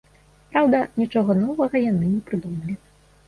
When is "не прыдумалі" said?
2.15-2.73